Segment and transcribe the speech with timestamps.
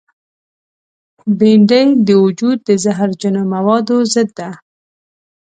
[1.37, 4.49] بېنډۍ د وجود د زهرجنو موادو ضد ده